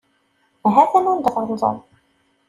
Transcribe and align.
Hatan 0.75 1.05
anda 1.11 1.29
tɣelḍeḍ. 1.33 1.77